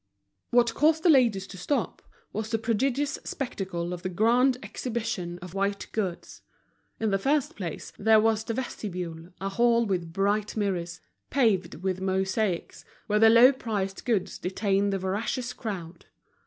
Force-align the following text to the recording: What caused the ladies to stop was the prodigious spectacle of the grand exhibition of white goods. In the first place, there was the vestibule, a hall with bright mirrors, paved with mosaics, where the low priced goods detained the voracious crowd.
What 0.49 0.73
caused 0.73 1.03
the 1.03 1.11
ladies 1.11 1.45
to 1.45 1.59
stop 1.59 2.01
was 2.33 2.49
the 2.49 2.57
prodigious 2.57 3.19
spectacle 3.23 3.93
of 3.93 4.01
the 4.01 4.09
grand 4.09 4.57
exhibition 4.63 5.37
of 5.43 5.53
white 5.53 5.85
goods. 5.91 6.41
In 6.99 7.11
the 7.11 7.19
first 7.19 7.55
place, 7.55 7.93
there 7.99 8.19
was 8.19 8.43
the 8.43 8.55
vestibule, 8.55 9.27
a 9.39 9.49
hall 9.49 9.85
with 9.85 10.11
bright 10.11 10.57
mirrors, 10.57 11.01
paved 11.29 11.83
with 11.83 12.01
mosaics, 12.01 12.83
where 13.05 13.19
the 13.19 13.29
low 13.29 13.51
priced 13.51 14.03
goods 14.03 14.39
detained 14.39 14.91
the 14.91 14.97
voracious 14.97 15.53
crowd. 15.53 16.05